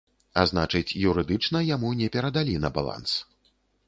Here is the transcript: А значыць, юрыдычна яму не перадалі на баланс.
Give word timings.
А 0.43 0.43
значыць, 0.51 0.95
юрыдычна 1.09 1.61
яму 1.75 1.91
не 1.99 2.07
перадалі 2.15 2.55
на 2.65 2.73
баланс. 2.79 3.13